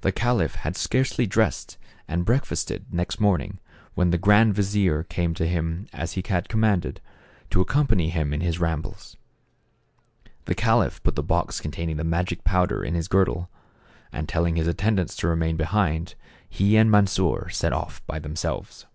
The 0.00 0.12
caliph 0.12 0.54
had 0.54 0.76
scarcely 0.76 1.26
dressed 1.26 1.76
and 2.08 2.24
break 2.24 2.46
fasted, 2.46 2.86
next 2.90 3.20
morning, 3.20 3.60
when 3.92 4.08
the 4.08 4.16
grand 4.16 4.54
vizier 4.54 5.02
came 5.02 5.34
to 5.34 5.46
him 5.46 5.88
as 5.92 6.12
he 6.14 6.22
had 6.26 6.48
commanded, 6.48 7.02
to 7.50 7.60
accompany 7.60 8.08
him 8.08 8.32
in 8.32 8.40
his 8.40 8.58
rambles. 8.58 9.18
The 10.46 10.54
caliph 10.54 11.02
put 11.02 11.16
the 11.16 11.22
box 11.22 11.60
contain 11.60 11.90
ing 11.90 11.98
the 11.98 12.02
magic 12.02 12.44
powder 12.44 12.82
in 12.82 12.94
his 12.94 13.08
girdle, 13.08 13.50
and 14.10 14.26
telling 14.26 14.56
his 14.56 14.66
attendants 14.68 15.14
to 15.16 15.28
remain 15.28 15.58
behind, 15.58 16.14
he 16.48 16.78
and 16.78 16.90
Mansor 16.90 17.50
set 17.50 17.74
off 17.74 18.00
by 18.06 18.18
themselves. 18.18 18.86